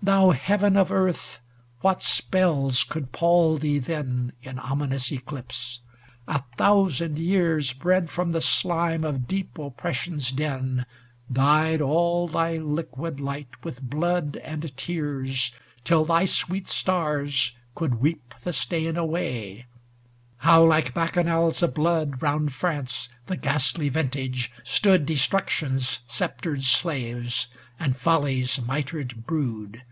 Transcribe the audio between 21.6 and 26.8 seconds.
of blood Round France, the ghastly vintage, stood Destruction's sceptred